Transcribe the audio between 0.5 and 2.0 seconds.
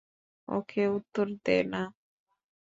ওকে উত্তর দে না!